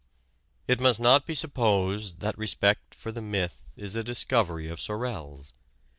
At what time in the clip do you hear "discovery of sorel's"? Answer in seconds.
4.03-5.53